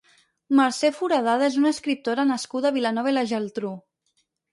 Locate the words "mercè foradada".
0.59-1.45